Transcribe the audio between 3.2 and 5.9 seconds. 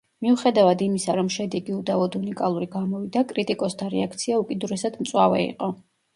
კრიტიკოსთა რეაქცია უკიდურესად მწვავე იყო.